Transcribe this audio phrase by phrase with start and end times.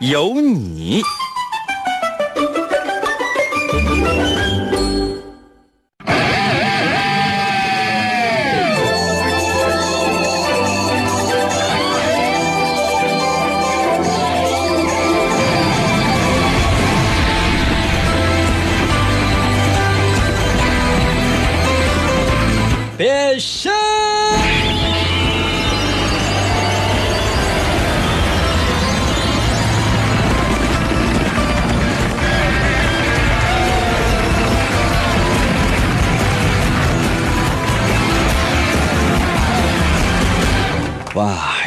[0.00, 1.02] 有你。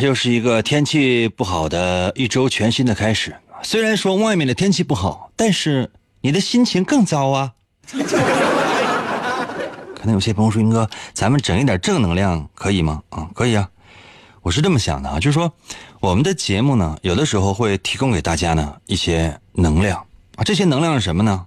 [0.06, 3.36] 又是一个天气不好的一周，全新的开始。
[3.62, 7.54] 虽然说外面的天气不好，但是你的心情更糟啊。
[9.96, 13.70] 可能有些朋友说：“英哥，咱们整一点正能量可以吗？”啊，可以啊。
[14.42, 15.54] 我是这么想的啊，就是说，
[16.02, 20.44] 我们的节目呢，有的时候会提供给大家呢一些能量啊。
[20.44, 21.46] 这些能量是什么呢？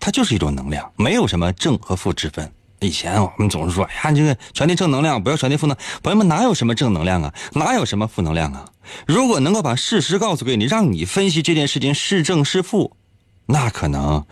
[0.00, 2.50] 它就是一种能量，没有什么正和负之分。
[2.82, 7.32] 以前我们总是说：“哎呀，这个传递正能量，不要传递负能。”朋友们，哪有什么正能量啊？
[7.52, 8.64] 哪有什么负能量啊？
[9.06, 12.96] 如果能够把事实告诉给你，让你分析这件事情是正是负，
[13.46, 14.24] 那可能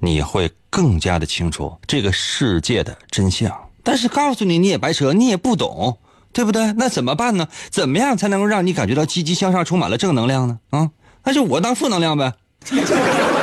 [0.00, 3.54] 你会更加的清楚这个世界的真相。
[3.82, 5.98] 但是告诉你你也白扯，你也不懂，
[6.32, 6.72] 对不对？
[6.72, 7.46] 那怎么办呢？
[7.70, 10.58] 怎么样才能够让你感觉到积极向上，充满了正能量呢？
[10.70, 10.90] 啊，
[11.24, 12.32] 那就我当负能量呗。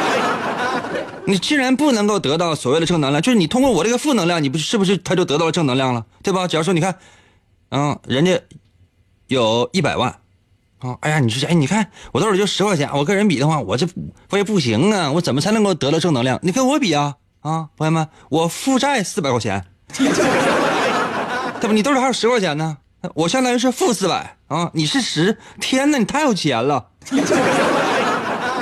[1.27, 6.47] 你既然不能够得到所谓的正能量，就是你通过我这个负能量，你不是不是他就得到了正能量了，对吧？
[6.47, 6.97] 假如说你看，
[7.69, 8.39] 嗯，人家
[9.27, 10.19] 有一百万，
[10.79, 13.87] 啊，哎呀，你说，哎，你看我兜里就十块钱，我跟人比的话，我这
[14.29, 16.39] 我也不行啊，我怎么才能够得到正能量？
[16.43, 19.65] 你跟我比啊，啊，朋友们，我负债四百块钱，
[19.97, 20.07] 对
[21.67, 21.73] 吧？
[21.73, 22.77] 你兜里还有十块钱呢，
[23.15, 26.89] 我相当于是负四百啊，你是十，天哪，你太有钱了。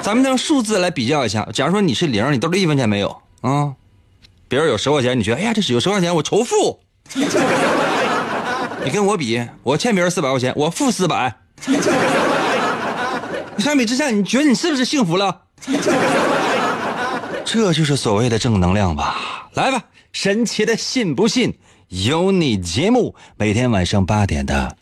[0.04, 3.74] 咱们用数字来比较一下，假如说你是零，你兜里一分钱没有啊？
[4.50, 6.82] 别人有十块钱，你觉得哎呀，这是有十块钱，我仇富。
[8.84, 11.34] 你跟我比，我欠别人四百块钱，我负四百。
[13.58, 15.44] 相比之下，你觉得你是不是幸福了？
[17.46, 19.50] 这就是所谓的正能量吧？
[19.54, 24.76] 来吧，神奇的信不信由你节目，每天晚上八点的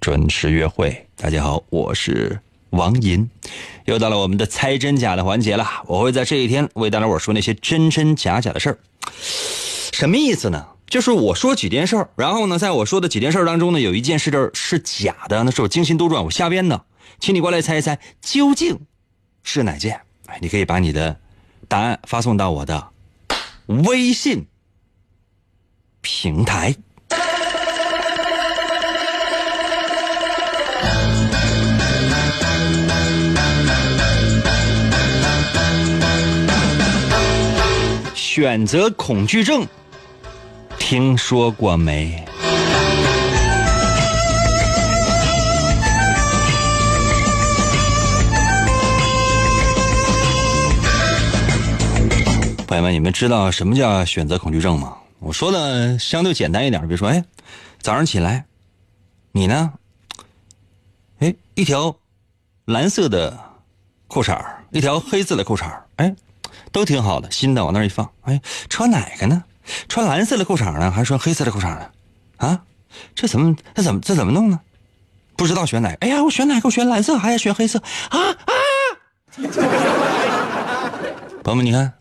[0.00, 1.08] 准时约会。
[1.16, 2.38] 大家好，我是。
[2.70, 3.28] 王银，
[3.84, 5.66] 又到了我们的猜真假的环节了。
[5.86, 8.78] 我会在这一天为大家伙说那些真真假假的事儿。
[9.92, 10.66] 什么意思呢？
[10.86, 16.84] 就是我说几件事儿，然后呢，在我说的几件事儿当中呢，有一件事儿是假的，那是我精心杜撰、我瞎编的，
[17.20, 18.78] 请你过来猜一猜究竟
[19.42, 20.00] 是哪件。
[20.26, 21.18] 哎，你可以把你的
[21.68, 22.88] 答案发送到我的
[23.66, 24.46] 微信
[26.00, 26.74] 平台。
[38.40, 39.66] 选择恐惧症，
[40.78, 42.24] 听说过没？
[52.68, 54.96] 朋友们，你们知道什么叫选择恐惧症吗？
[55.18, 57.24] 我说的相对简单一点，比如说，哎，
[57.80, 58.46] 早上起来，
[59.32, 59.72] 你呢？
[61.18, 61.96] 哎，一条
[62.66, 63.36] 蓝色的
[64.06, 66.14] 裤衩一条黑色的裤衩哎。
[66.72, 68.08] 都挺好的，新的往那儿一放。
[68.22, 69.44] 哎，穿哪个呢？
[69.88, 71.86] 穿蓝色的裤衩呢，还是穿黑色的裤衩呢？
[72.38, 72.60] 啊，
[73.14, 74.60] 这怎么这怎么这怎么弄呢？
[75.36, 75.96] 不知道选哪个。
[76.00, 76.68] 哎呀，我选哪个？
[76.68, 77.78] 我选蓝色，还是选黑色？
[78.08, 78.52] 啊啊！
[81.44, 81.92] 朋友们，你看，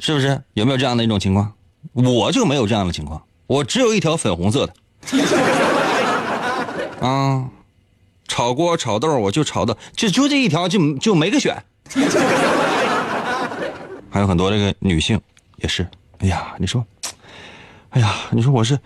[0.00, 1.52] 是不是有没有这样的一种情况？
[1.92, 4.74] 我就没有这样的情况，我只有一条粉红色的。
[7.06, 7.44] 啊，
[8.26, 11.62] 炒锅炒豆，我就炒的，就就这一条，就就没个选。
[14.12, 15.18] 还有很多这个女性
[15.56, 15.88] 也是，
[16.18, 16.84] 哎呀，你说，
[17.88, 18.78] 哎呀，你说我是，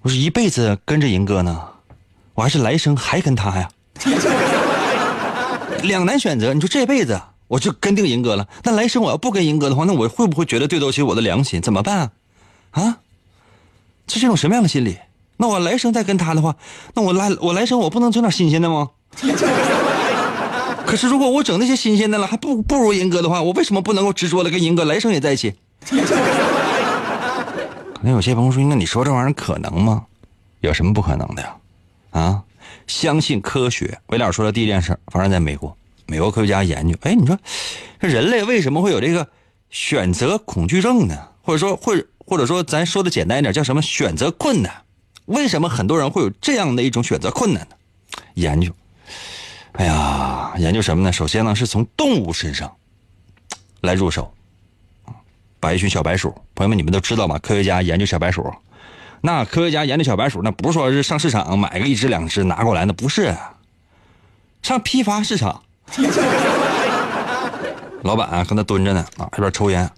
[0.00, 1.62] 我是一辈子跟着银哥呢，
[2.32, 3.68] 我还是来生还跟他呀？
[5.84, 11.60] 两难选择，你说这辈子我就跟定银哥了，那来生我要不跟银哥的话，那我会不会觉得对得起我的良心？
[11.60, 12.10] 怎么办啊？
[12.70, 12.98] 啊？
[14.06, 14.96] 这是一种什么样的心理？
[15.36, 16.56] 那我来生再跟他的话，
[16.94, 18.88] 那我来我来生我不能整点新鲜的吗？
[20.96, 25.54] 是如果我整那些新鲜的了，还不不如银哥的话，我为什么不能够执着的跟银哥来生也在一起？
[27.94, 30.04] 可能有些朋友说，那你说这玩意儿可能吗？
[30.60, 31.56] 有什么不可能的呀？
[32.10, 32.42] 啊，
[32.86, 33.98] 相信科学。
[34.08, 35.76] 维尔说的第一件事发生在美国，
[36.06, 37.38] 美国科学家研究，哎，你说
[38.00, 39.28] 这人类为什么会有这个
[39.70, 41.16] 选择恐惧症呢？
[41.42, 44.82] 或者说，或或者说，咱说的简单一点，叫什么选择困难？
[45.26, 47.76] 为什么很多人会有这样的一种选择困难呢？
[48.34, 48.72] 研究，
[49.78, 51.12] 哎呀，研究什么呢？
[51.12, 52.76] 首先呢，是从动物身上
[53.82, 54.32] 来入手，
[55.60, 57.38] 把一群小白鼠，朋友们，你们都知道吧？
[57.38, 58.52] 科学家研究小白鼠。
[59.20, 63.36] 那科学家研究小白鼠，那不是说是上市场买个一只两只拿过来，那不是，
[64.62, 65.62] 上批发市场，
[68.02, 69.90] 老板啊，跟那蹲着呢啊，一边抽烟，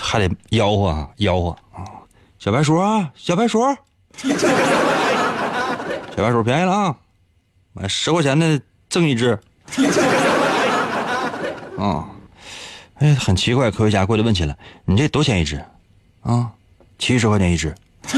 [0.00, 1.84] 还得吆喝吆喝啊，
[2.38, 3.60] 小白鼠啊，小白鼠，
[6.16, 6.96] 小白鼠便宜了啊，
[7.86, 9.38] 十块钱的赠一只，
[11.78, 12.06] 啊，
[12.98, 15.62] 哎，很奇怪，科学家过来问起来，你这多少钱一只？
[16.22, 16.48] 啊？
[16.98, 17.74] 七十块钱一只，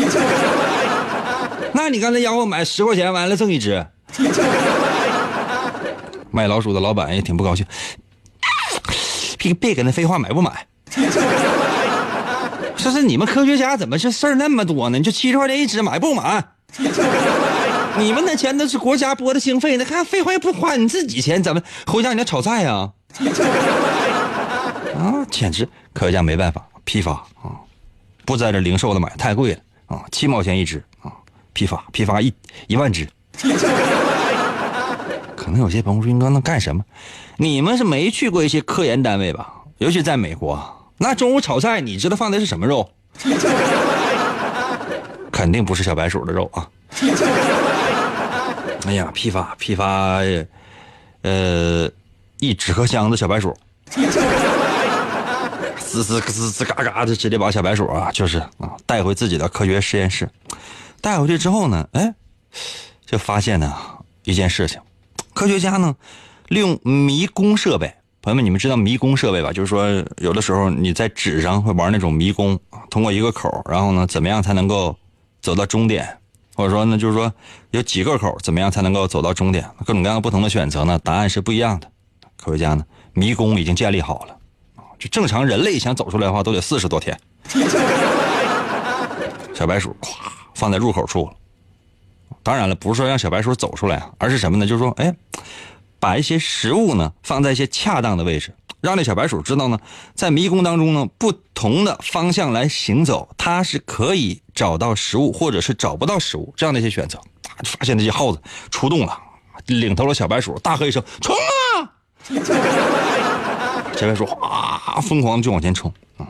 [1.75, 3.85] 那你刚才吆喝买十块钱，完了赠一只。
[6.31, 7.67] 卖老鼠的老板也挺不高兴，
[9.37, 10.67] 别别跟他废话，买不买？
[12.77, 14.97] 说是你们科学家怎么这事儿那么多呢？
[14.97, 16.43] 你就七十块钱一只，买不买？
[17.99, 22.91] 你们那钱都是国家拨的经费，那看废话也不花你自己钱，怎么回家你要炒菜呀？
[24.97, 27.57] 啊，简直科学家没办法，批发啊。
[28.25, 31.13] 不在这零售的买太贵了啊，七毛钱一只啊，
[31.53, 32.33] 批发批发一
[32.69, 33.09] 一万只。
[35.35, 36.85] 可能有些朋友说：“应该能干什么？
[37.39, 39.53] 你们是没去过一些科研单位吧？
[39.79, 42.89] 尤其在美国，那中午炒菜，你知道放的是什么肉？
[45.33, 46.69] 肯定不是小白鼠的肉啊！
[48.87, 50.21] 哎呀，批发批发，
[51.23, 51.91] 呃，
[52.39, 53.57] 一纸壳箱子小白鼠。”
[55.91, 60.29] 滋滋滋滋嘎嘎的，直接把小白鼠啊，就是啊，带回自己的科学实验室。
[61.01, 62.15] 带回去之后呢，哎，
[63.05, 63.75] 就发现呢
[64.23, 64.81] 一件事情，
[65.35, 65.97] 科学家呢
[66.47, 67.93] 利用迷宫设备。
[68.23, 69.53] 朋友们，你们知道迷宫设备吧？
[69.53, 69.89] 就是说，
[70.19, 72.57] 有的时候你在纸上会玩那种迷宫，
[72.89, 74.97] 通过一个口，然后呢，怎么样才能够
[75.41, 76.07] 走到终点？
[76.61, 77.33] 或者说呢，就是说
[77.71, 79.67] 有几个口，怎么样才能够走到终点？
[79.87, 81.91] 各种各样不同的选择呢，答案是不一样的。
[82.37, 82.85] 科学家呢，
[83.15, 84.37] 迷宫已经建立好了。
[84.99, 87.19] 就正常人类想走出来的话，都得四十多天。
[89.55, 90.11] 小白鼠咵
[90.55, 91.31] 放在入口处。
[92.43, 94.67] 当然了，不是说让小白鼠走出来，而是什么呢？
[94.67, 95.15] 就是说，哎，
[95.99, 99.79] 把一些食物呢放在一些恰当的位置，让那小白鼠知道呢，
[100.15, 107.21] 在迷宫当中呢，不同的方向来行走，它是可以找到食物，或者是找不到食物这样的一些选择。
[107.65, 108.41] 发现那些耗子
[108.71, 109.19] 出动了，
[109.67, 111.93] 领头的小白鼠大喝一声：“冲啊！”
[113.95, 116.27] 小白鼠哗，疯狂的就往前冲啊，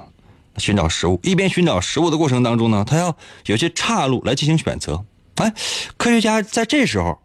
[0.56, 1.20] 寻找食物。
[1.22, 5.04] 一边寻找食物的过程当中呢，他要有些岔路来进行选择。
[5.36, 5.54] 哎，
[5.96, 7.20] 科学家在这时候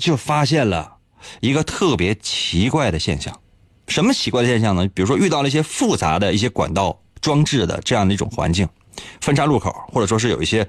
[0.00, 0.96] 就发现了
[1.40, 3.38] 一个特别奇怪的现象。
[3.90, 4.88] 什么奇怪的现象呢？
[4.94, 8.66] 比如说遇到了一些复杂的一些管道装置的这样的一种环境，
[9.20, 10.66] 分叉路口，或者说是有一些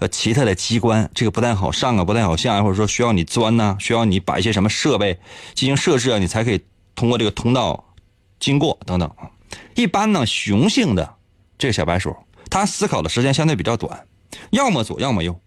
[0.00, 5.20] 呃奇特的机关，这个不太好上啊，不太好下啊，或者说需要你钻呐，需要你把一些什么设备
[5.54, 6.60] 进行设置啊，你才可以
[6.94, 7.84] 通过这个通道。
[8.40, 9.30] 经过等等啊，
[9.76, 11.14] 一般呢，雄性的
[11.56, 12.16] 这个小白鼠，
[12.50, 14.04] 它思考的时间相对比较短，
[14.50, 15.38] 要么左，要么右，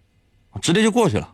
[0.62, 1.34] 直接就过去了。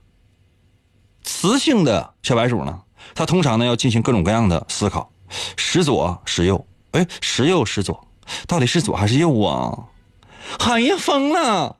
[1.21, 2.81] 雌性的小白鼠呢，
[3.13, 5.11] 它通常呢要进行各种各样的思考，
[5.55, 8.07] 十左十右，哎，十右十左，
[8.47, 9.77] 到底是左还是右啊？
[10.59, 11.75] 哎呀，疯了！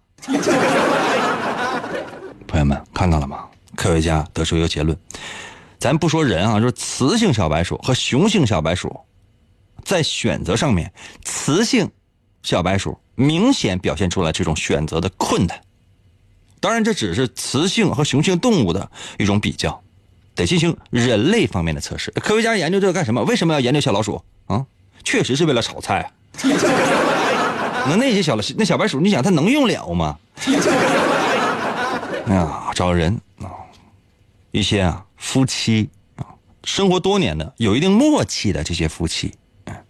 [2.48, 3.46] 朋友们看到了吗？
[3.75, 4.98] 科学家得出一个结论，
[5.79, 9.00] 咱不说人啊，说雌性小白鼠和雄性小白鼠。
[9.84, 10.93] 在选择上面，
[11.25, 11.89] 雌性
[12.43, 15.60] 小白鼠明显表现出来这种选择的困难。
[16.60, 19.81] 当然，这只是雌性和雄性动物的一种比较，
[20.35, 22.11] 得进行人类方面的测试。
[22.11, 23.23] 科学家研究这个干什么？
[23.23, 24.65] 为什么要研究小老鼠啊？
[25.03, 26.11] 确实是为了炒菜。
[27.88, 30.17] 那那些小那小白鼠，你想它能用了吗？
[32.27, 33.50] 哎 呀，找人啊，
[34.51, 36.25] 一些啊夫妻啊，
[36.63, 39.33] 生活多年的、有一定默契的这些夫妻。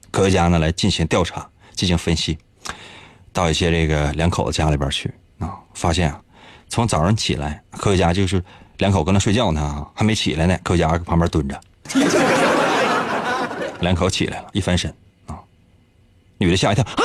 [0.09, 2.37] 科学家呢来进行调查，进行分析，
[3.33, 6.21] 到一些这个两口子家里边去啊，发现啊，
[6.69, 8.43] 从早上起来，科学家就是
[8.81, 11.61] 两口搁那睡觉呢，还没起来呢，科学家搁旁边蹲着，
[13.81, 14.91] 两口起来了，一翻身
[15.27, 15.37] 啊，
[16.39, 17.03] 女的吓一跳啊，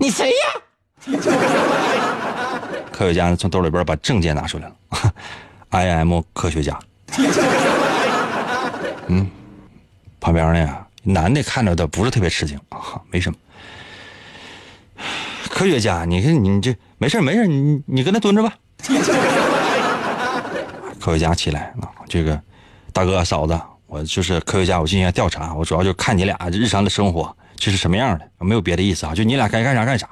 [0.00, 0.34] 你谁呀？
[2.90, 4.74] 科学家从兜里边把证件拿出来了，
[5.70, 6.76] I am 科学家。
[9.06, 9.30] 嗯，
[10.18, 13.38] 旁边呢，男的看着的不是特别吃惊啊，没什么。
[15.50, 18.54] 科学家，你看你这没事没事，你你跟那蹲着吧。
[20.98, 22.40] 科学家起来啊，这个
[22.92, 30.08] 大哥嫂子，我就是科学家，我进行调查，我主要就看你俩日常的生活这是什么样的，没有别的意思啊，就你俩该干啥干啥。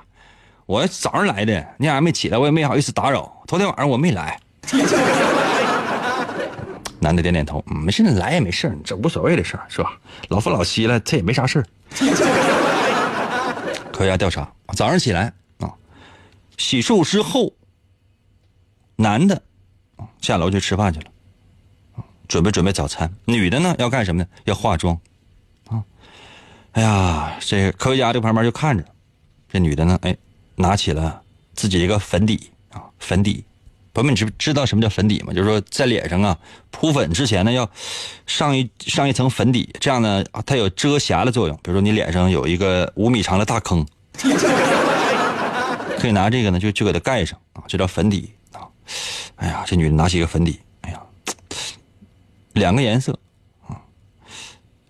[0.67, 3.33] 我早上来的，你俩还没起来，我也没好意思打扰。
[3.47, 4.39] 头天晚上我没来。
[7.01, 9.93] 男的点点头，没事，你来也没事，这无所谓的事儿，是吧？
[10.29, 12.07] 老夫老妻了，这也没啥事科
[13.99, 15.75] 科学家调查，早上起来啊，
[16.57, 17.53] 洗漱之后，
[18.95, 19.43] 男的
[20.21, 21.11] 下楼去吃饭去了，
[22.29, 23.13] 准备准备早餐。
[23.25, 24.29] 女的呢要干什么呢？
[24.45, 24.97] 要化妆
[25.67, 25.85] 啊。
[26.75, 28.85] 哎呀，这科学家这旁边就看着，
[29.49, 30.17] 这女的呢，哎，
[30.55, 31.21] 拿起了
[31.55, 33.45] 自己一个粉底啊，粉底。
[33.99, 35.33] 朋友们，知知道什么叫粉底吗？
[35.33, 36.39] 就是说，在脸上啊
[36.71, 37.69] 铺粉之前呢，要
[38.27, 41.57] 上一上一层粉底，这样呢，它有遮瑕的作用。
[41.65, 43.85] 比如说，你脸上有一个五米长的大坑，
[45.99, 48.63] 可以拿这个呢，就就给它盖上啊，这叫粉底啊。
[49.35, 51.03] 哎呀，这女的拿起一个粉底，哎呀，
[52.53, 53.19] 两个颜色
[53.67, 53.83] 啊。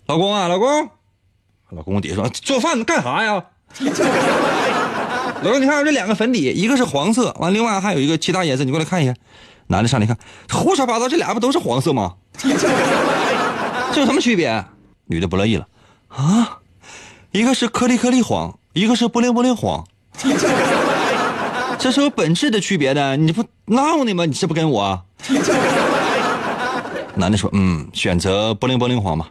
[0.05, 0.91] 老公啊，老公，
[1.71, 3.43] 老公底下说做饭干啥呀？
[5.43, 9.15] 老公，你看我这两个粉底，一个是黄色，完另外还有一个其他颜色，你过来看一下。
[9.69, 10.17] 男的上来看，
[10.51, 12.15] 胡说八道，这俩不都是黄色吗？
[12.41, 14.65] 这有什么区别？
[15.07, 15.67] 女的不乐意了，
[16.09, 16.59] 啊，
[17.33, 19.87] 一个是颗粒颗粒黄，一个是不灵不灵黄，
[21.79, 24.25] 这是有本质的区别的，你不闹呢吗？
[24.25, 25.03] 你这不跟我？
[27.15, 29.29] 男的说，嗯，选择不灵不灵黄吧。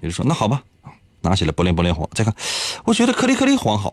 [0.00, 0.62] 女的说，那好吧，
[1.20, 2.34] 拿起来不灵不灵黄，再看，
[2.84, 3.92] 我觉得颗粒颗粒黄好。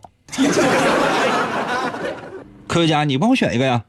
[2.66, 3.82] 科学家，你帮我选一个呀！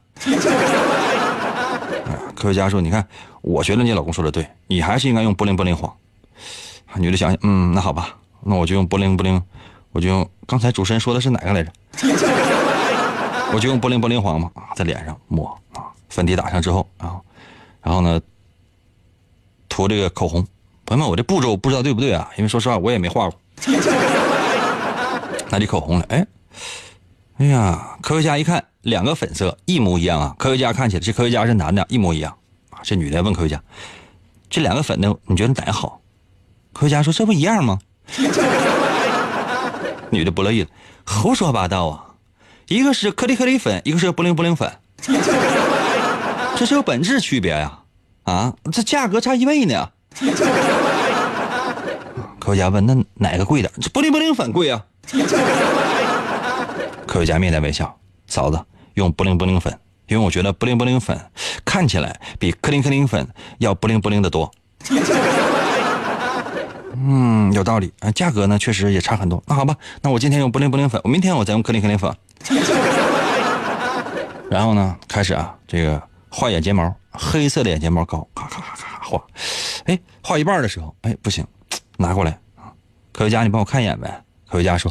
[2.34, 3.06] 科学家说：“你看，
[3.42, 5.92] 我觉得你老公说的对，你还是应该用波灵波灵黄。”
[6.96, 9.42] 女的想想，嗯，那好吧，那我就用波灵波灵，
[9.92, 11.72] 我就用刚才主持人说的是哪个来着？
[13.52, 17.16] 我就用波灵波灵黄嘛，在脸上抹啊，粉底打上之后啊，
[17.82, 18.20] 然后呢，
[19.68, 20.46] 涂这个口红。
[20.86, 22.30] 朋友们，我这步骤不知道对不对啊？
[22.36, 23.38] 因为说实话，我也没画过。
[25.50, 26.26] 拿起口红来，哎，
[27.38, 28.64] 哎呀，科学家一看。
[28.82, 30.34] 两个粉色一模一样啊！
[30.38, 32.34] 科学家看起来，这科学家是男的，一模一样
[32.70, 32.80] 啊！
[32.82, 33.62] 这女的问科学家
[34.48, 36.00] ：“这两个粉的，你觉得哪个好？”
[36.72, 37.78] 科学家说：“这不一样吗？”
[40.10, 40.68] 女的不乐意了
[41.04, 42.04] ：“胡说八道啊！
[42.68, 44.72] 一个是颗粒颗粒粉，一个是布灵布灵粉，
[46.56, 47.80] 这是有本质区别呀！
[48.22, 49.90] 啊，这价格差一倍呢！”
[52.40, 53.70] 科学家问：“那哪个贵点？
[53.82, 54.82] 这布灵布灵粉贵啊？”
[57.18, 57.98] 科学家面带微笑
[58.30, 61.20] ：“嫂子。”用布灵布灵粉，因为我觉得布灵布灵粉
[61.64, 64.48] 看起来比克灵克灵粉要布灵布灵的多。
[66.94, 69.42] 嗯，有道理啊，价格呢确实也差很多。
[69.48, 72.14] 那好吧，那我今天用布灵布灵粉，我明天我再用克灵克灵粉。
[74.48, 79.20] 然后呢，开始啊，这个画眼睫毛，黑色的眼睫毛膏，咔咔咔咔画。
[79.86, 81.44] 哎，画一半的时候，哎，不行，
[81.96, 82.38] 拿过来，
[83.12, 84.22] 科学家，你帮我看一眼呗。
[84.48, 84.88] 科学家说。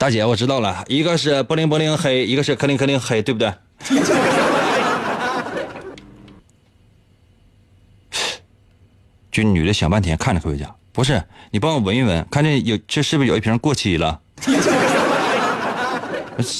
[0.00, 3.52] 大姐，我知道了，一个是布灵布灵黑，一个是克灵克灵黑，对不对？
[9.30, 14.18] 就女的想半天，看着科学家，不是你帮我闻一闻，看这有这是不是有一瓶过期了？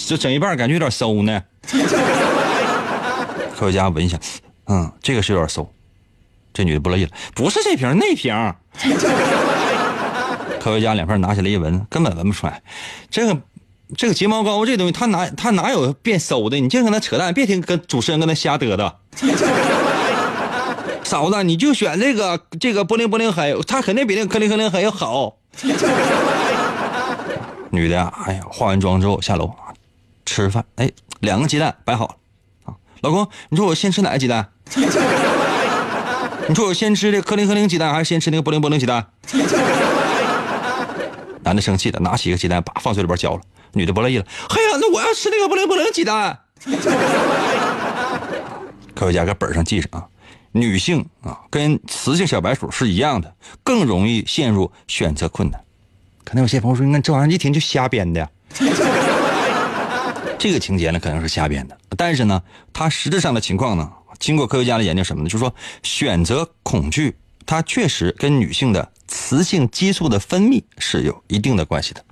[0.07, 1.43] 这整一半感觉有点馊呢。
[3.57, 4.19] 科学家闻一下，
[4.67, 5.67] 嗯，这个是有点馊。
[6.53, 8.35] 这女的不乐意了，不是这瓶，那瓶。
[10.61, 12.63] 科学家两份拿起来一闻，根本闻不出来。
[13.11, 13.37] 这个
[13.97, 16.61] 这个睫毛膏这东西，它哪它哪有变馊的？
[16.61, 18.93] 你净跟他扯淡，别听跟主持人跟他瞎嘚嘚。
[21.03, 25.39] 嫂子，你就选这个这个波灵波灵黑，它肯定比那个克灵克灵黑要好。
[27.71, 29.51] 女的呀，哎呀，化完妆之后下楼
[30.27, 30.91] 吃饭，哎，
[31.21, 32.19] 两个鸡蛋摆好
[32.65, 32.75] 啊。
[33.01, 34.51] 老公，你说我先吃哪个鸡蛋？
[36.49, 39.07] 你说我先吃这克灵克灵鸡蛋，还是先吃那个波灵波灵鸡蛋？
[41.51, 43.41] 男的生气了，拿起一个鸡蛋，把放嘴里边嚼了。
[43.73, 46.39] 女的不乐意了，嘿呀，那我要吃那个不灵不灵鸡蛋。
[48.95, 50.07] 科学家搁本上记上啊，
[50.53, 55.61] 女性啊跟雌性小白鼠是一样的，更容易陷入选择困难。
[56.23, 58.31] 可能有些朋友说，你看这玩意一听就瞎编的。
[60.39, 62.41] 这个情节呢可能是瞎编的，但是呢，
[62.73, 63.91] 它实质上的情况呢，
[64.21, 65.29] 经过科学家的研究什么呢？
[65.29, 65.53] 就是说，
[65.83, 68.93] 选择恐惧，它确实跟女性的。
[69.11, 72.03] 雌性激素的分泌是有一定的关系的，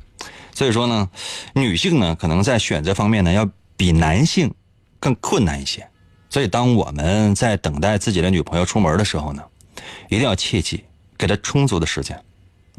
[0.52, 1.09] 所以说呢，
[1.55, 4.52] 女性呢可能在选择方面呢要比男性
[4.99, 5.88] 更困难一些，
[6.28, 9.43] 所以，当我们在等待自己的女朋友出门的时候呢，
[10.09, 10.85] 一定要切记
[11.17, 12.17] 给她充足的时间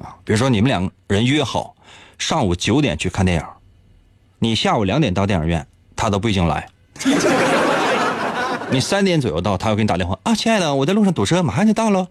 [0.04, 0.16] 啊。
[0.24, 1.76] 比如说，你们两个人约好
[2.18, 3.46] 上午九点去看电影，
[4.40, 6.68] 你下午两点到电影院，她都不一定来。
[8.70, 12.08] 你三点左右到，她会给你打电话啊，亲爱的，我在路上堵车，马上就到了。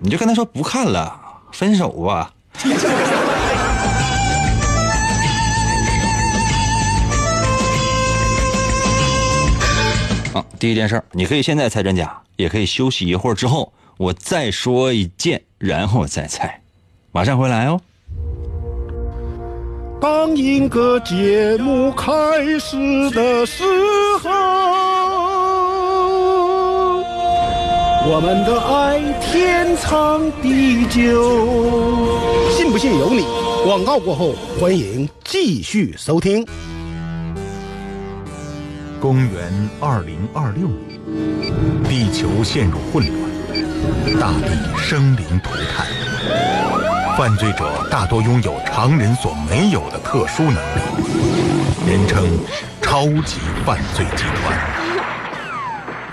[0.00, 1.18] 你就跟他说不看了，
[1.52, 2.32] 分手吧。
[10.34, 16.60] 啊，第一件事，你可以现在猜真假，也可以休息一会儿之后，我再说一件，然后再猜。
[17.10, 17.80] 马上回来哦。
[19.98, 22.12] 当一个节目开
[22.60, 23.64] 始的时
[24.22, 24.30] 候，
[28.08, 32.08] 我们的爱天长地久。
[32.52, 33.26] 信不信由你。
[33.64, 36.46] 广告过后，欢迎继续收听。
[39.00, 41.00] 公元二零二六年，
[41.88, 45.84] 地球陷入混乱，大地生灵涂炭。
[47.18, 52.24] 犯罪者大多拥有常人所没有的特殊能力，人称
[52.80, 54.85] “超级犯罪集团”。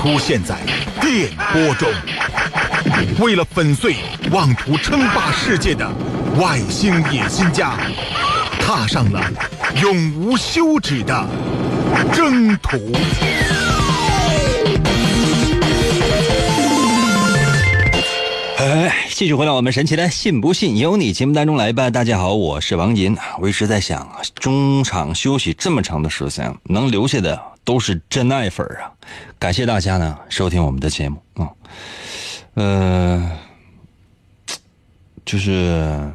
[0.00, 0.54] 出现在
[1.00, 1.88] 电波中。
[3.18, 3.96] 为了粉碎
[4.30, 5.90] 妄图称霸世界的
[6.38, 7.76] 外星野心家，
[8.60, 9.20] 踏上了
[9.82, 11.26] 永无休止的
[12.14, 12.78] 征途。
[18.58, 21.90] 哎，继续回到我们神奇的“信不信由你”节目当中来吧。
[21.90, 23.16] 大家好，我是王银。
[23.40, 28.88] 我一直在想，中场休息这么长的时间，能留下的都是真爱粉啊！
[29.38, 31.52] 感谢大家呢收听我们的节目啊。
[32.54, 33.30] 呃，
[35.26, 36.10] 就是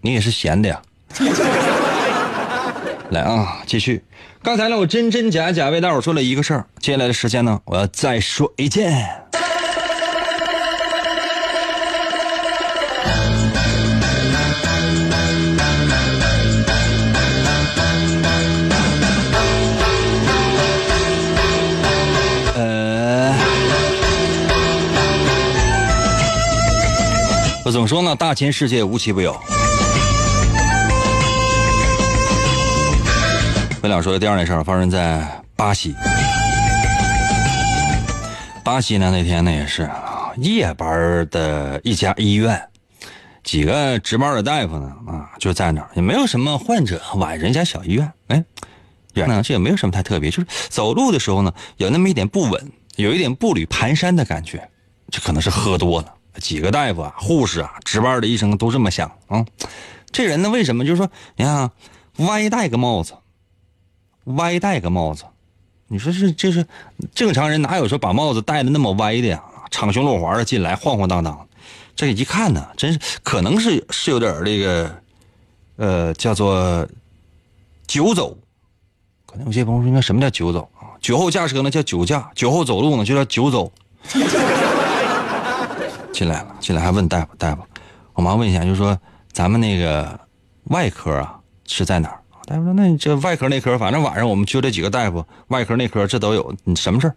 [0.00, 0.80] 你也是闲的呀。
[3.10, 4.04] 来啊，继续。
[4.44, 9.21] 刚才呢，我真真假假为大伙说了一个事儿，接下来的时间呢，我要再说一件。
[27.64, 29.40] 我总说呢，大千世界无奇不有。
[33.80, 35.94] 我想说的第二件事发生在巴西。
[38.64, 39.88] 巴西呢，那天呢也是
[40.38, 42.60] 夜班的一家医院，
[43.44, 48.44] 几个值班的大夫呢啊就在那儿，也没有什么患者，晚上一家小医院，哎，
[49.14, 54.68] 远呢这也没有什么太特别，就是走路的时候呢有那么一点不稳，有一点步履蹒跚的感觉，
[55.12, 56.12] 这可能是喝多了。
[56.40, 59.44] 几个大夫啊、护士啊、值班的医生都这么想啊。
[60.10, 61.70] 这人呢，为什么就是说，你看，
[62.26, 63.14] 歪戴个帽子。
[64.24, 65.24] 歪戴个帽子，
[65.88, 66.64] 你说是就是
[67.12, 69.42] 正常人哪有说把帽子戴的那么歪的呀？
[69.68, 71.48] 敞胸露怀的进来，晃晃荡荡，
[71.96, 75.02] 这一看呢，真是可能是是有点这个，
[75.74, 76.86] 呃，叫做
[77.88, 78.36] 酒走。
[79.26, 80.94] 可能有些朋友说，应该什么叫酒走啊？
[81.00, 83.72] 酒后驾车呢叫酒驾，酒后走路呢就叫酒走。
[86.12, 87.62] 进来了，进来还问大夫，大夫，
[88.14, 88.98] 我妈问一下，就说
[89.32, 90.18] 咱们那个
[90.64, 92.18] 外科啊是在哪儿？
[92.46, 97.14] 大夫说：“那你这外科内科，反正晚上我们就这几个大夫，外科内科这都有，你什么事儿？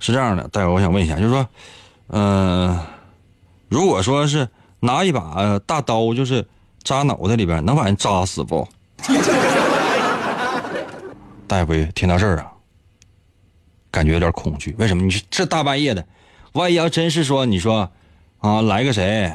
[0.00, 1.48] 是这样的，大夫，我想问一下，就是说，
[2.08, 2.78] 嗯，
[3.68, 4.48] 如果说是
[4.80, 6.46] 拿一把大刀，就是
[6.82, 8.66] 扎脑袋里边，能把人扎死不？”
[11.46, 12.52] 大夫听到这儿啊，
[13.90, 14.74] 感觉有点恐惧。
[14.78, 15.02] 为什么？
[15.02, 16.04] 你这大半夜的，
[16.52, 17.90] 万一要真是说你说
[18.38, 19.32] 啊，来个谁，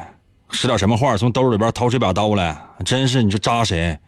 [0.50, 3.98] 使点什么话，从兜里边掏出一把刀来，真是你说扎谁？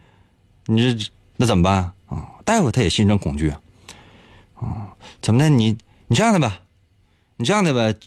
[0.65, 2.27] 你这那怎么办啊？
[2.45, 3.59] 大夫他也心生恐惧啊，
[4.55, 5.49] 啊，怎么的？
[5.49, 6.59] 你你这样的吧，
[7.37, 7.97] 你这样的吧，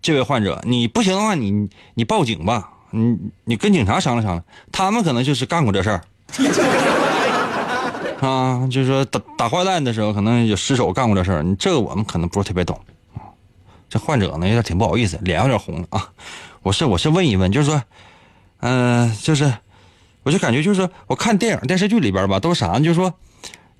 [0.00, 6.04] 这位患者，你不行的话，你你报警吧，你你跟警察商量商量，他们可能就是干过这事儿，
[8.20, 12.93] 啊，就是说打打坏蛋的时候，可能有失手干过这事儿，你这个我们可能不是特别懂啊。
[13.88, 16.08] 这患者呢有点挺不好意思，脸有点红了啊。
[16.62, 17.82] 我是我是问一问，就是说，
[18.60, 19.52] 嗯，就是。
[20.26, 22.80] 我就感觉就是我看电影电视剧里边吧，都是啥呢？
[22.80, 23.12] 就是说，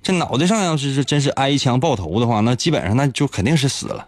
[0.03, 4.07] 这脑袋上要是是真是挨一枪爆头的话，那基本上那就肯定是死了。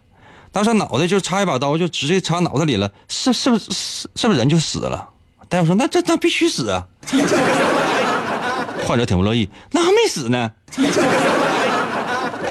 [0.51, 3.71] 当时脑袋就插一把刀，就直接插脑袋里了，是是不是
[4.15, 5.09] 是不是人就死了？
[5.49, 6.85] 大夫说那这那必须死啊！
[8.85, 10.51] 患者挺不乐意，那还没死呢。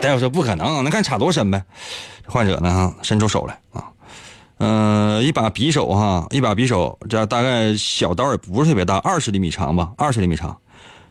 [0.01, 1.63] 大夫说不可能，那看插多深呗。
[2.27, 3.85] 患者呢伸出手来啊，
[4.59, 10.57] 嗯、一把匕首哈，一把匕首，这大概小刀也不是特别大，二十厘米长吧，二十厘米长。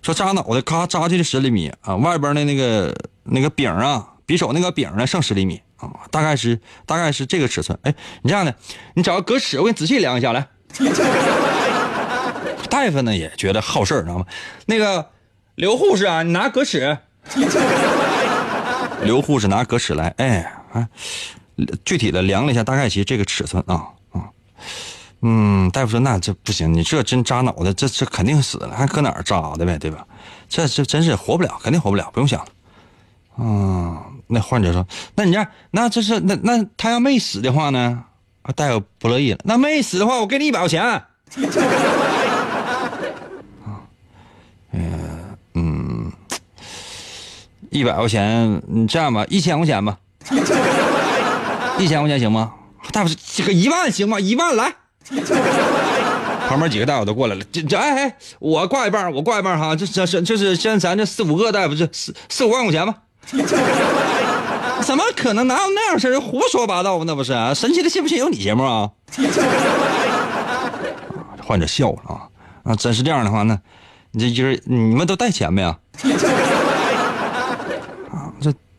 [0.01, 2.93] 说扎脑袋，咔扎进去十厘米啊，外边的那个
[3.23, 7.77] 那个柄啊，匕首那个柄呢剩十厘米啊，大概是大概是这个尺寸。
[7.83, 8.53] 哎，你这样的，
[8.93, 10.47] 你找个格尺，我给你仔细量一下来。
[12.69, 14.25] 大夫呢也觉得好事儿，知道吗？
[14.65, 15.09] 那个
[15.55, 16.97] 刘护士啊，你拿格尺。
[19.05, 20.89] 刘护士拿格尺来，哎啊，
[21.85, 24.29] 具体的量了一下，大概其实这个尺寸啊啊，
[25.21, 30.05] 嗯，大夫说那这不行，你这真扎脑袋，这这肯定死了，还搁哪儿扎的呗，对吧？
[30.49, 32.47] 这这真是活不了，肯定活不了，不用想了。
[33.37, 38.03] 嗯，那患者说，那你这样，那这是那那他要没死的话呢？
[38.41, 40.83] 啊，大夫不乐意了，那没死的话，我给你一百块钱。
[40.83, 41.07] 啊，
[44.71, 45.14] 嗯，
[47.79, 49.97] 一百块钱，你这样吧，一千块钱吧，
[51.77, 52.53] 一千块钱行吗？
[52.91, 54.17] 大夫这个一万行吗？
[54.19, 54.73] 一万来。
[56.47, 62.95] 旁边几个大夫都过来了，这这哎哎，我挂一半，我挂一半哈，这这这这是现咱这四五个大夫，这四四五万块钱吧？
[64.81, 65.47] 怎么可能？
[65.47, 66.19] 哪有那样事儿？
[66.19, 67.03] 胡说八道吧？
[67.07, 68.89] 那不是、神奇的信不信由你节目啊？
[71.43, 72.21] 患者笑了啊
[72.63, 72.75] 啊！
[72.75, 73.57] 真是这样的话，那
[74.11, 75.77] 你这就是你们都带钱没啊？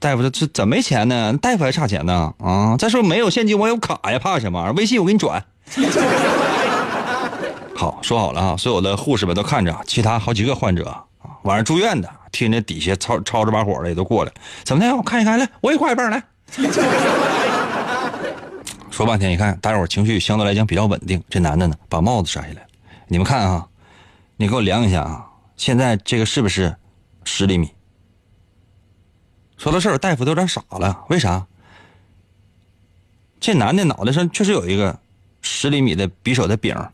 [0.06, 1.36] 大夫说这怎么没钱呢？
[1.42, 2.76] 大夫还差钱呢啊！
[2.78, 4.70] 再说没有现金，我有卡呀，怕什么？
[4.76, 5.44] 微信我给你转。
[7.74, 11.02] 好，说好了啊，所有的护士们都看着，其他好几个患者啊，
[11.42, 14.30] 晚上住院的，听着底下吵吵着把火的也都过来，
[14.62, 14.94] 怎么的？
[14.94, 16.22] 我看一看来，我也挂一半来。
[18.92, 22.64] 说半天，一看大家伙情绪相对来讲比较稳定，这男的呢把帽子摘下来，
[23.08, 23.66] 你们看啊，
[24.36, 26.72] 你给我量一下啊，现在这个是不是
[27.24, 27.72] 十厘米？
[29.56, 31.44] 说到这儿，大夫都有点傻了，为啥？
[33.38, 34.98] 这男的脑袋上确实有一个
[35.42, 36.90] 十厘米的匕首的柄儿。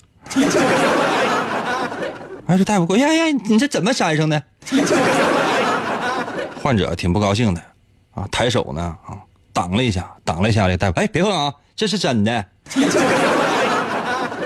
[2.47, 4.43] 哎，这大夫过，呀呀，你这怎么摘上的？
[6.63, 7.61] 患者挺不高兴的，
[8.15, 9.19] 啊，抬手呢，啊，
[9.53, 12.33] 挡了一下，挡了一下这大夫，哎，别碰啊，这是真的，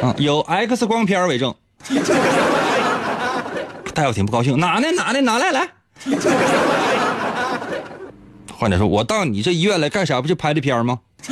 [0.02, 1.54] 啊，有 X 光片为证。
[3.94, 5.68] 大夫挺不高兴，哪呢哪呢哪来来？
[8.54, 10.20] 患者说：“我到你这医院来干啥？
[10.20, 11.00] 不就拍的片吗？”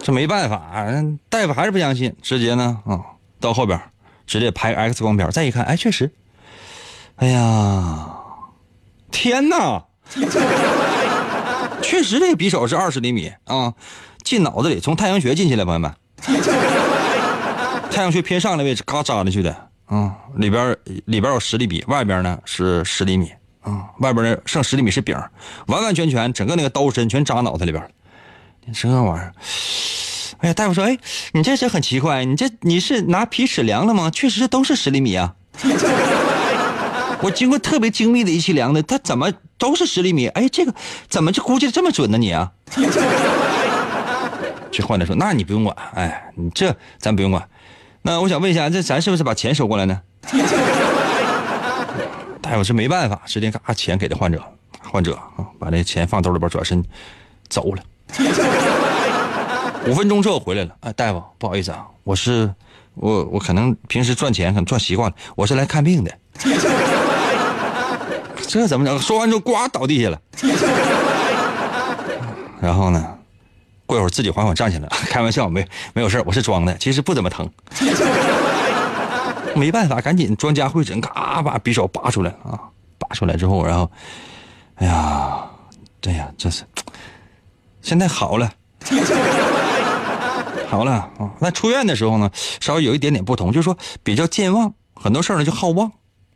[0.00, 0.86] 这没办法，
[1.28, 2.98] 大夫还是不相信，直接呢啊、
[3.40, 3.78] 到后边
[4.26, 6.10] 直接拍 X 光片，再一看，哎，确实，
[7.16, 8.08] 哎呀，
[9.10, 9.84] 天哪，
[11.82, 13.74] 确实这个匕首是二十厘米啊，
[14.22, 15.92] 进脑子里，从太阳穴进去了，朋友们，
[17.90, 19.54] 太阳穴偏上的位置，嘎扎进去的
[19.86, 23.30] 啊，里边里边有十厘米，外边呢是十厘米
[23.68, 25.14] 啊，外边呢剩十厘米是柄，
[25.66, 27.90] 完完全全整个那个刀身全扎脑袋里边了，
[28.64, 29.32] 你这玩意儿。
[30.38, 30.96] 哎呀，大夫说，哎，
[31.32, 34.10] 你这是很奇怪，你这你是拿皮尺量了吗？
[34.10, 35.34] 确实都是十厘米啊。
[37.20, 40.28] 我经过特别精密的仪器量的，它怎么都是十厘米？
[40.28, 40.72] 哎，这个
[41.08, 42.18] 怎么就估计这么准呢？
[42.18, 42.52] 你啊？
[44.70, 47.48] 这患者说，那你不用管，哎，你这咱不用管。
[48.02, 50.00] 那我想问一下，这咱是不是把钱收过来呢？
[52.48, 54.42] 大夫是没办法，直接嘎钱给的患者，
[54.82, 56.82] 患者啊，把这钱放兜里边，转身
[57.50, 57.82] 走了。
[59.86, 62.50] 五分钟之后回来了，哎，大夫，不好意思啊，我是
[62.94, 66.10] 我我可能平时赚钱可能赚习惯了，我是来看病的。
[68.48, 68.98] 这怎么整？
[68.98, 70.18] 说完之后，呱倒地下了。
[72.62, 73.06] 然后呢，
[73.84, 77.46] 过一会儿自己缓缓站起来，开玩笑，没没有事我是装的，其实不怎么疼。
[79.58, 82.58] 没办法，赶紧专家会诊，咔把匕首拔出来啊，
[82.98, 83.90] 拔出来之后，然后，
[84.76, 85.44] 哎呀，
[86.00, 86.64] 对呀，这是
[87.82, 88.52] 现在好了。
[90.68, 95.90] 好了啊，那出院的时候呢，稍微有一点点不同，就是说比较健忘，很多事呢就好忘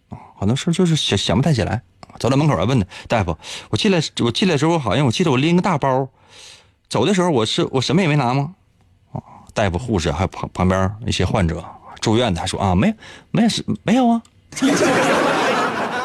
[0.08, 1.82] 啊，很多事就是想想不太起来。
[2.18, 3.36] 走到门口还问呢，大夫，
[3.70, 6.08] 我进来我进来的时候好像我记得我拎个大包，
[6.88, 8.54] 走的时候我是我什么也没拿吗？
[9.12, 9.20] 啊，
[9.52, 11.62] 大夫、护士还有旁旁边一些患者
[12.02, 12.94] 住院的还说啊，没
[13.30, 14.20] 没事没有啊，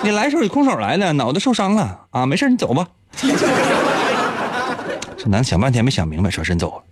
[0.03, 2.87] 你来时候你空手来的，脑袋受伤了啊，没事你走吧。
[5.17, 6.83] 这男的想半天没想明白，转身走了。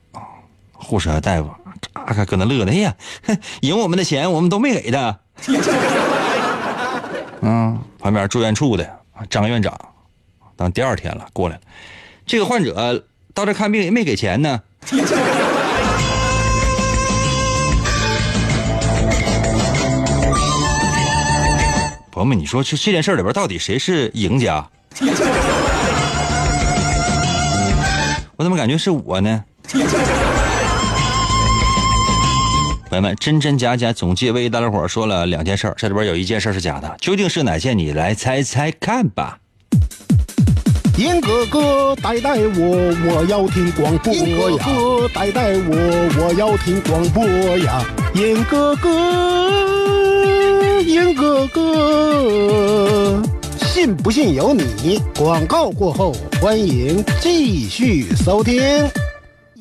[0.73, 1.49] 护士和大夫
[1.93, 2.93] 嘎嘎搁那乐的，哎呀，
[3.61, 5.19] 赢我们的钱我们都没给他。
[7.41, 9.79] 嗯，旁边住院处的张院长，
[10.55, 11.61] 当第二天了，过来了，
[12.25, 14.59] 这个患者到这看病也没给钱呢。
[22.15, 24.65] 朋友们，你说这这件事里边到底谁是赢家？
[28.37, 29.43] 我怎么感觉是我呢？
[32.89, 37.77] 朋友们，真真假假，总计为大家伙说了两件事，这里边有一件事是假的，究竟是哪件？
[37.77, 39.37] 你来猜猜看吧。
[40.97, 44.23] 严哥哥带带我，我要听广播呀！
[44.23, 45.75] 严哥哥带带我，
[46.17, 47.83] 我要听广播呀！
[48.13, 48.89] 严哥哥，
[50.83, 51.94] 严哥哥，
[53.57, 55.01] 信不信由你。
[55.17, 58.55] 广告过后，欢迎继续收听。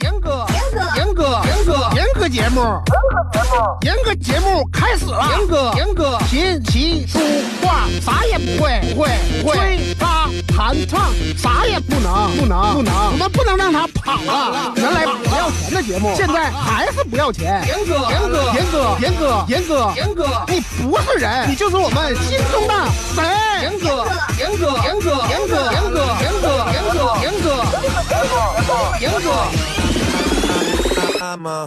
[0.03, 2.61] 严哥，严哥，严哥，严哥，严哥节目，
[3.83, 5.31] 严哥节目开始了。
[5.39, 7.19] 严哥，严哥，琴棋书
[7.63, 9.09] 画啥也不会，不会，
[9.43, 10.14] 不会。
[10.57, 12.95] 弹唱啥也不能，不能，不能。
[13.13, 14.73] 我们不能让他跑了。
[14.77, 17.65] 原来不要钱的节目，现在还是不要钱。
[17.67, 22.75] 严哥，严哥，严哥，严哥，严哥，严哥，你不是人，你就是我们心中的
[23.15, 23.25] 神。
[23.63, 24.07] 严哥，
[24.39, 27.51] 严哥，严哥，严哥，严哥，严哥，严哥，严哥，
[29.01, 29.29] 严哥。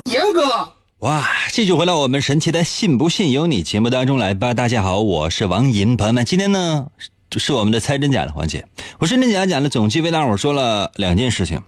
[0.05, 0.69] 严哥，
[0.99, 4.53] 哇，继续回到我们神奇的“信不信由你”节目当中来吧。
[4.53, 6.87] 大家好，我是王银，朋友们，今天呢
[7.29, 8.65] 这是我们的猜真假的环节。
[8.99, 11.61] 我是真假假的总计为大伙说了两件事情，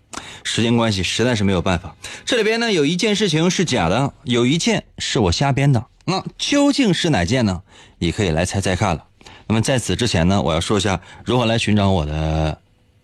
[0.44, 1.96] 时间关系实在是没有办法。
[2.26, 5.86] 这里边呢有一件事情是假的，有一件是我瞎编的。
[6.06, 7.62] 那究竟是哪件呢？
[8.00, 9.06] 你可以来猜猜看了。
[9.48, 12.60] 那么在此之前呢，我要说一下如何来寻找我的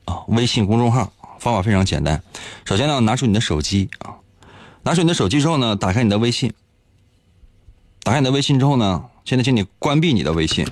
[0.05, 2.23] 啊微信公众号，方法非常简单。
[2.65, 4.15] 首先呢，拿出你的手机啊。
[4.83, 6.53] 拿出你的手机之后呢，打开你的微信。
[8.01, 10.65] 打开你的微信之后呢，现在请你关闭你的微信。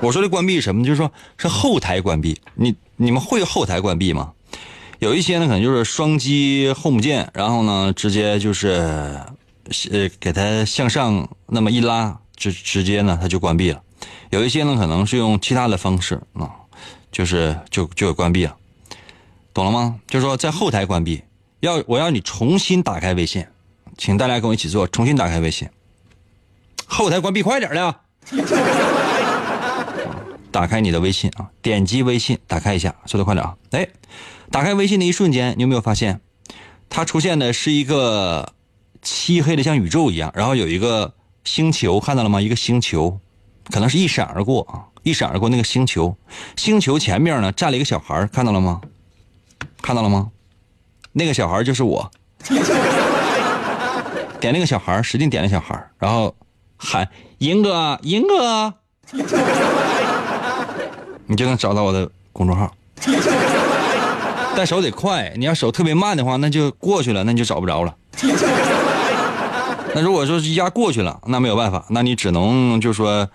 [0.00, 0.84] 我说的关闭什么？
[0.84, 2.40] 就是说是后台关闭。
[2.54, 4.32] 你你们会后台关闭吗？
[4.98, 8.70] 有一些呢，可能就是双击 Home 键，然后呢，直接就是
[9.90, 13.82] 呃给它向上那么一拉，直直接呢它就关闭了。
[14.30, 16.50] 有一些呢，可能是用其他的方式啊，
[17.12, 18.56] 就是就就关闭了，
[19.52, 20.00] 懂了吗？
[20.06, 21.22] 就是说在后台关闭。
[21.60, 23.44] 要我要你重新打开微信，
[23.96, 25.68] 请大家跟我一起做，重新打开微信。
[26.86, 28.00] 后台关闭，快点的。
[30.56, 33.54] 打开你的微信啊，点击微信，打开一下，速度快点啊！
[33.72, 33.86] 哎，
[34.50, 36.22] 打开微信的一瞬间，你有没有发现，
[36.88, 38.54] 它出现的是一个
[39.02, 41.12] 漆黑的像宇宙一样，然后有一个
[41.44, 42.40] 星球，看到了吗？
[42.40, 43.20] 一个星球，
[43.70, 46.16] 可能是一闪而过啊，一闪而过那个星球，
[46.56, 48.80] 星球前面呢站了一个小孩，看到了吗？
[49.82, 50.30] 看到了吗？
[51.12, 52.10] 那个小孩就是我，
[54.40, 56.34] 点那个小孩，使劲点那小孩，然后
[56.78, 57.06] 喊
[57.40, 58.72] 银哥，银哥，
[61.26, 62.74] 你就能找到我的公众号。
[64.56, 67.94] 但手得快，你要手特别慢的话，那就过去了，那你就找不着了。
[69.94, 73.28] 那如果说一下过去了，那没有办法，那你只能就说，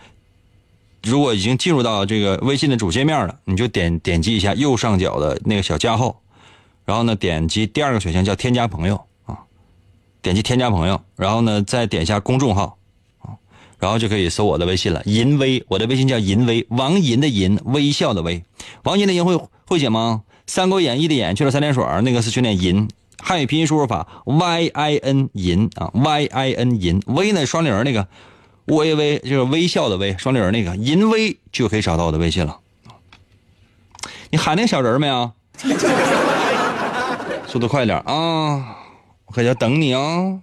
[1.04, 6.22] 如果已经进入到这个微信的主界面了，你就点点击一下右上角的那个小加号。
[6.84, 9.38] 然后呢，点击第二个选项叫添加朋友啊，
[10.24, 12.78] 点击添加朋友，然后呢，再点一下公众号，
[13.82, 15.02] 然后就可以搜我的微信了。
[15.06, 18.44] 银威，我的微信叫银威，王银的银，微笑的微，
[18.84, 20.22] 王银的银会会写吗？
[20.46, 28.08] 《三国演义》的演去了三点水那个是训练银，汉语拼音输入法 y i n 银啊，y i n 银，微呢双零那个
[28.66, 32.60] 微微就是微笑的微，双零那个银威就可以找到我的微信了。
[34.30, 35.32] 你喊那小人没有？
[37.48, 38.78] 速度快点啊！
[39.26, 40.40] 我可要等你啊！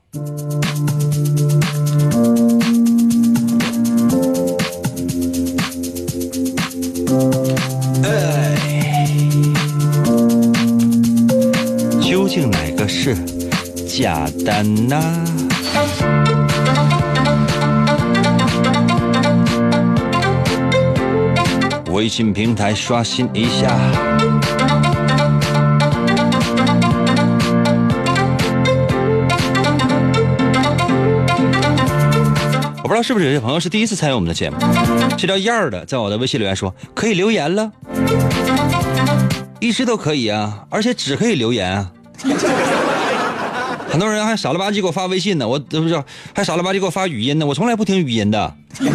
[8.05, 8.57] 哎，
[12.01, 13.17] 究竟哪个是
[13.87, 14.97] 假的呢？
[21.91, 23.77] 微信平台刷新一下。
[32.89, 34.57] 不知道是不是有些朋友是第一次参与我们的节目。
[35.19, 37.71] 这叫燕儿的在我的微信留言说可以留言了，
[39.61, 41.93] 一直都可以啊，而且只可以留言啊。
[43.91, 46.03] 很多人还傻了吧唧给我发微信呢，我都不知道，
[46.35, 48.55] 还傻了吧唧给我发语音呢，我从来不听语音的。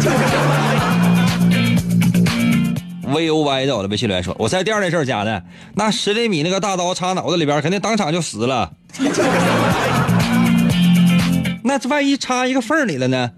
[3.06, 5.40] V O Y 在我的微信留言说，我猜第二件事假的，
[5.74, 8.72] 那十厘米那个大刀插脑子里边，肯定当场就死了。
[11.62, 13.30] 那万一插一个缝里了呢？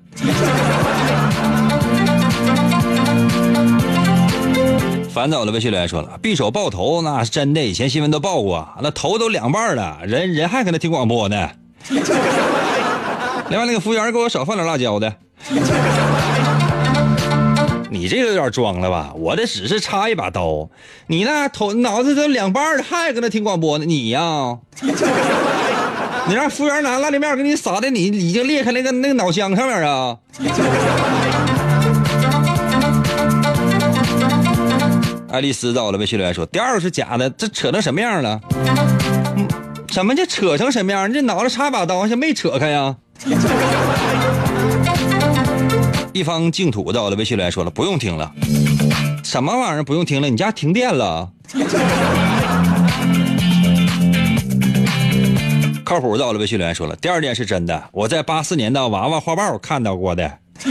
[5.12, 11.50] 烦躁的微信留言说了，匕首爆头那是真的，以前新闻都报过，那头都两半了，人人还搁那听广播呢。
[13.48, 15.14] 另外那个服务员给我少放点辣椒的。
[17.88, 19.12] 你这个有点装了吧？
[19.16, 20.68] 我这只是插一把刀，
[21.06, 23.84] 你那头脑子都两半了，还搁那听广播呢？
[23.86, 24.58] 你呀，
[26.28, 30.16] 你让服务员拿辣椒面给你撒的，你已经裂开那个那个脑浆上面啊！
[35.30, 38.40] 爱丽丝到了，微信留言说：“第二个是假的，这扯成什么样了？
[39.36, 39.46] 嗯，
[39.90, 41.08] 什么叫扯成什么样？
[41.08, 42.96] 你这脑袋插把刀，像没扯开呀？”
[46.12, 48.32] 一方净土到了，微信留言说了：“不用听了，
[49.22, 50.28] 什么玩意儿不用听了？
[50.28, 51.28] 你家停电了？”
[55.86, 60.38] 靠谱到了，微信留言说了：“第二件是真的，我在八四年的娃娃画报看到过的。”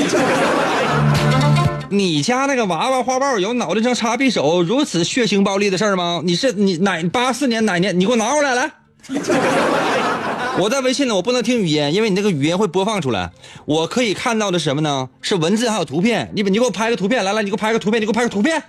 [1.90, 6.20] 你家那个娃娃画报有脑袋上插匕首如此血腥暴力的事吗？
[6.26, 7.98] 你是你哪八四年哪年？
[7.98, 8.70] 你给我拿过来来。
[10.60, 13.32] 我在微信呢，我不能听语音，因为你那个语音会播放出来。
[13.64, 15.08] 我可以看到的是什么呢？
[15.22, 16.30] 是文字还有图片。
[16.36, 18.62] 你你给我拍个图片，来来，你给我拍个图片，你给我拍个图片。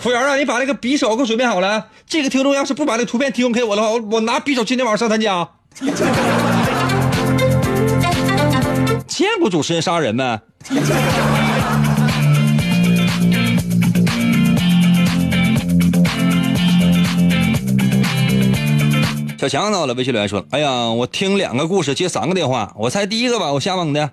[0.00, 1.88] 服务员啊，你把那个匕首给我准备好了。
[2.06, 5.48] 这个听众要是不把那图片提供给我的话，我我拿匕首今天晚上上他家。
[9.06, 10.38] 见过主持人杀人没？
[19.38, 24.10] 小强到了，微信留言说：“哎呀，我听两个故事接三个电话，我猜第一个吧，我瞎蒙的。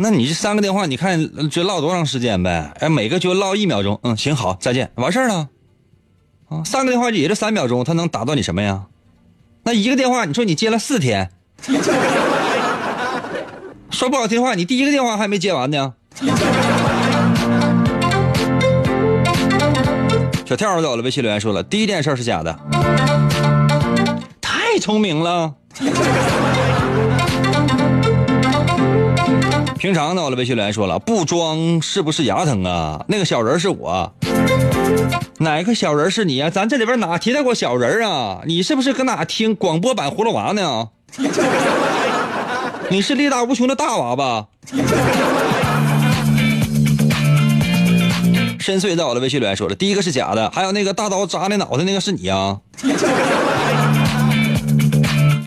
[0.00, 2.72] 那你这三个电话，你看这唠多长时间呗？
[2.78, 3.98] 哎，每个就唠一秒钟。
[4.04, 5.48] 嗯，行，好，再见，完事儿了。
[6.48, 8.84] 啊，三个电话也就三秒钟，他能打断你什么呀？
[9.64, 11.32] 那一个电话，你说你接了四天。
[13.90, 15.94] ”说不好听话，你第一个电话还没接完呢。
[20.46, 22.56] 小跳走了，微信留言说了，第一件事是假的。
[24.40, 25.54] 太聪明了。
[29.78, 33.04] 平常呢，我的微信留言说了，不装是不是牙疼啊？
[33.06, 34.12] 那个小人是我。
[35.38, 36.50] 哪个小人是你啊？
[36.50, 38.40] 咱这里边哪提到过小人啊？
[38.44, 40.88] 你是不是搁哪听广播版葫芦娃呢？
[42.90, 44.46] 你是力大无穷的大娃吧？
[48.58, 52.58] 深邃在我的，微信留言说了，第一个是假的，还有那个大刀扎那脑袋那个是你啊？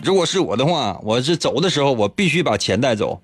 [0.02, 3.20] 如果是我的话，我是走的时候我必须把钱带走。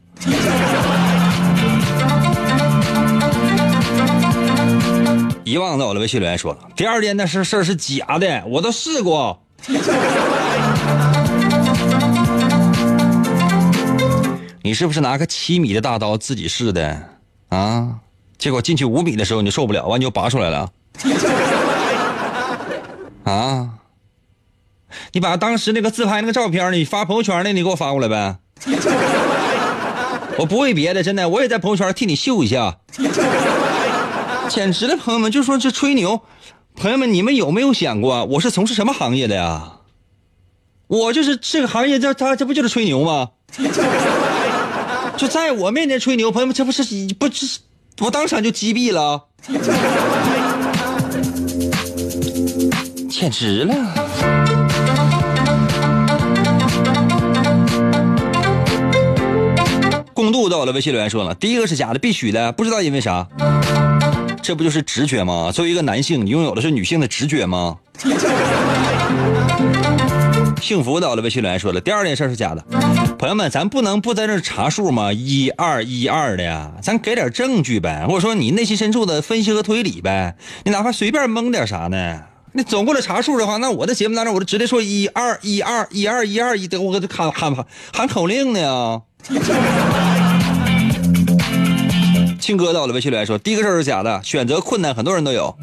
[5.48, 9.42] 遗忘在我的，微信留言说了，第二天那事事儿是假的，我都试过。
[14.62, 17.00] 你是不是拿个七米的大刀自己试的
[17.48, 17.94] 啊？
[18.36, 20.68] 结果进去五米的时候你就受不了，完你就拔出来了。
[23.24, 23.70] 啊！
[25.12, 28.36] 你把当时那个自拍那个照片，你发朋友圈的，你给我发过来呗。
[30.36, 32.76] 我不为别的，真的，我也在朋友圈替你秀一下。
[34.50, 36.22] 简直了，朋友们，就说这吹牛。
[36.74, 39.72] 朋友们，你们有没有想过，我是从事什么行业的呀？
[40.86, 43.28] 我就是这个行业，这他这不就是吹牛吗？
[45.16, 46.82] 就在我面前吹牛，朋友们，这不是
[47.18, 47.60] 不是
[48.00, 49.24] 我当场就击毙了？
[53.10, 53.74] 简直了！
[60.14, 63.26] 共度到了，微信留言说了，第一个是假的，必须的，不知道因为啥。
[64.48, 65.52] 这不就是直觉吗？
[65.52, 67.76] 作为一个男性，你拥有的是女性的直觉吗？
[70.62, 72.64] 幸福到了，微信留言说了，第二件事是假的。
[73.18, 75.12] 朋友们，咱不能不在这查数吗？
[75.12, 80.34] 一二一二的呀，咱给点证据呗，或者说你内心深处的分析和推理呗。
[80.64, 82.20] 你哪怕随便蒙点啥呢？
[82.54, 87.54] 你总过来查数的话，那我的节目当中我就直接说一二一二一二一二一，得我搁这喊喊
[87.92, 89.02] 喊口令呢。
[92.48, 95.54] 庆哥到了，微信留言说，第一个事是假的，选择困难，很多人都有，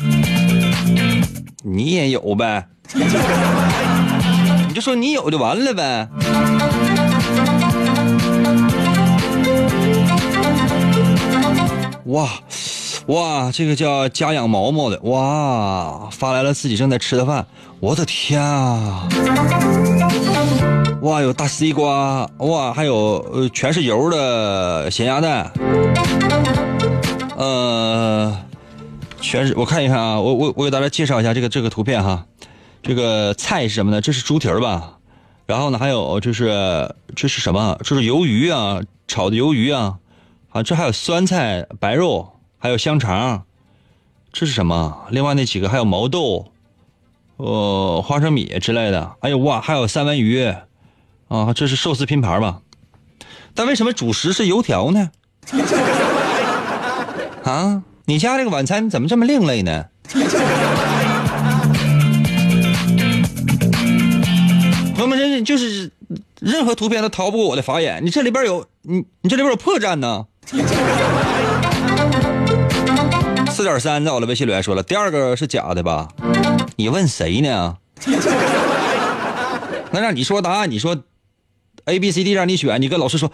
[1.63, 2.67] 你也有呗。
[2.93, 6.07] 你就说你有就完了呗。
[12.05, 12.29] 哇，
[13.07, 17.47] 哇，这个叫家养毛毛的哇，发来了自己正在吃的饭，
[17.79, 19.07] 我的天啊！
[21.01, 25.51] 哇，有大西瓜，哇，还有呃全是油的咸鸭蛋，
[27.35, 28.37] 呃，
[29.19, 32.25] 全是我看一看啊，我我我给大家介绍一下这个这个图片哈。
[32.81, 33.99] 这个菜是什么呢？
[33.99, 34.99] 这是猪蹄儿吧？
[35.45, 37.77] 然后呢，还有就是这是什么？
[37.83, 39.97] 这是鱿鱼啊，炒的鱿鱼啊，
[40.51, 43.43] 啊，这还有酸菜、白肉，还有香肠，
[44.31, 45.05] 这是什么？
[45.09, 46.51] 另外那几个还有毛豆，
[47.37, 49.15] 呃，花生米之类的。
[49.21, 50.45] 哎呦哇，还有三文鱼，
[51.27, 52.61] 啊，这是寿司拼盘吧？
[53.53, 55.11] 但为什么主食是油条呢？
[57.45, 59.85] 啊，你家这个晚餐怎么这么另类呢？
[64.95, 65.91] 朋友们，这就是
[66.39, 68.03] 任何图片都逃不过我的法眼。
[68.03, 70.25] 你这里边有你，你这里边有破绽呢。
[73.51, 76.07] 四点三在我的微信里面说了，第二个是假的吧？
[76.77, 77.77] 你问谁呢？
[79.91, 80.97] 那让你说答案，你说
[81.85, 83.31] A、B、C、D 让你选，你跟老师说，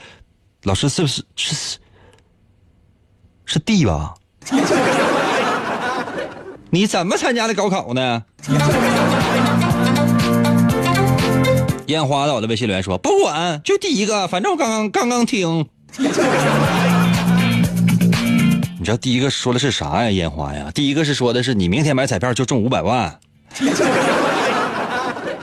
[0.64, 1.78] 老师是不是是是
[3.46, 4.14] 是 D 吧？
[6.70, 8.24] 你怎么参加的高考呢？
[11.88, 15.68] 烟花在我的微信留言说：“不管，就第一个，反正我刚刚刚刚听。
[18.80, 20.10] ”你知道第一个说的是啥呀？
[20.10, 23.20] 烟花呀，第一个是说的是你明天买彩票就中五百万。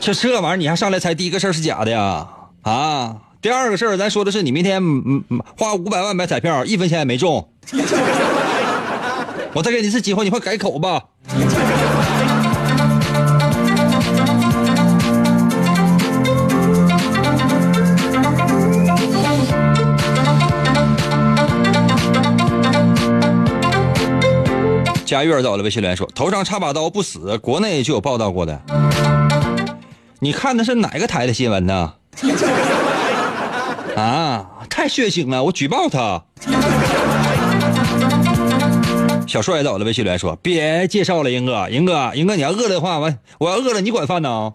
[0.00, 2.26] 就这玩意儿你还上来猜第一个事儿是假的呀？
[2.62, 7.48] 啊，第二个事儿咱说的是你明天嗯嗯花五百万买彩票，一分钱也没中。
[9.54, 11.04] 我再给你一次机会，你快改口吧。
[25.04, 28.60] 佳悦在我的微信留言说：“头上插把刀不死，国内就有报道过的。
[30.18, 31.94] 你看的是哪个台的新闻呢？
[33.98, 36.22] 啊，太血腥了，我举报他。”
[39.26, 44.52] 小帅在我的微信留言说：“别介绍了，英哥，英哥，英哥，你要饿了的话，我我要饿了，你管饭呢？”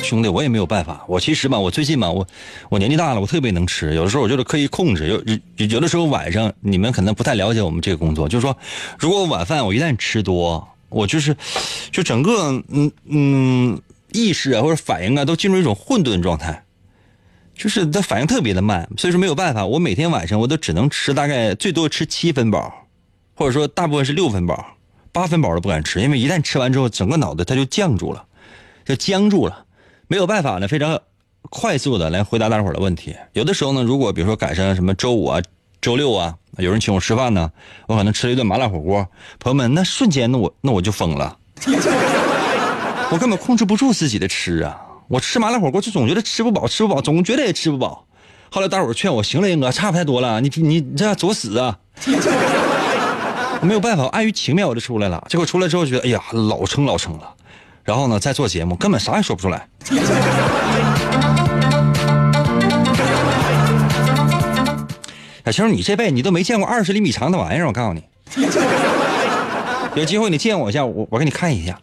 [0.00, 1.02] 兄弟，我也没有办法。
[1.08, 2.24] 我其实吧，我最近吧，我
[2.68, 3.94] 我年纪大了，我特别能吃。
[3.94, 5.08] 有的时候我就是刻意控制。
[5.08, 5.20] 有
[5.56, 8.56] 有有的时候晚上，你们可能不太了解我们这个工作，就是说，
[8.98, 11.36] 如果晚饭我一旦吃多，我就是
[11.90, 13.80] 就整个嗯嗯
[14.16, 16.64] 意识啊或者反应啊都进入一种混沌状态，
[17.54, 18.88] 就是它反应特别的慢。
[18.96, 22.86] 所以说没有办法，我每天晚上我都只能吃大概最多吃七分饱，
[23.34, 24.78] 或者说大部分是六分饱，
[25.12, 28.24] 八分饱都不敢吃，因为一旦吃完之后，整个脑袋它就降住了，
[28.84, 29.66] 就僵住了。
[30.08, 31.00] 没有办法呢，非常
[31.50, 33.14] 快速的来回答大伙儿的问题。
[33.32, 35.42] 有的时候呢，如果比如说赶上什么周五啊、
[35.80, 37.50] 周六啊，有人请我吃饭呢，
[37.86, 39.06] 我可能吃了一顿麻辣火锅，
[39.38, 41.38] 朋友们，那瞬间那我那我就疯了，
[43.10, 44.76] 我根本控制不住自己的吃啊！
[45.08, 48.04] 我吃麻辣火锅就总觉得吃不饱，吃不饱，总觉得也吃不饱。
[48.50, 51.78] 后来大伙劝我，行了，英哥，差不太多了，你你这作死啊！
[53.62, 55.24] 没有办法，碍于情面我就出来了。
[55.28, 57.32] 结果出来之后觉得，哎呀，老撑老撑了。
[57.84, 59.68] 然后呢，再做节目，根本啥也说不出来。
[65.44, 68.02] 小青，你这辈子你都没见过二十厘米长的玩意儿，我告诉你。
[69.94, 71.80] 有机会你见我一下，我我给你看一下。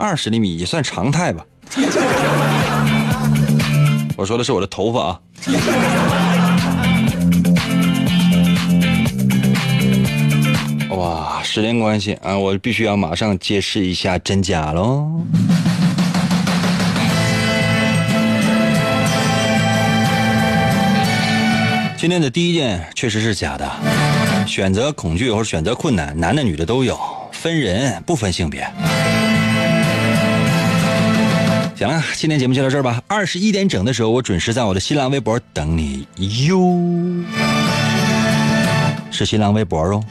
[0.00, 1.44] 二十厘米也算常态吧。
[4.16, 5.20] 我说的是我的头发啊。
[10.96, 15.06] 哇，时间关系啊，我必须要马上揭示一下真假喽。
[21.96, 23.70] 今天的第一件确实是假的，
[24.46, 26.98] 选择恐惧或者选择困难，男的女的都有，
[27.30, 28.66] 分人不分性别。
[31.80, 33.02] 行了，今天节目就到这儿吧。
[33.06, 36.06] 二十一点整的时候，我准时在我的新浪微博等你
[36.46, 36.78] 哟，
[39.10, 40.04] 是新浪微博哦。